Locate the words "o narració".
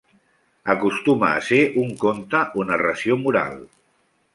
2.63-3.23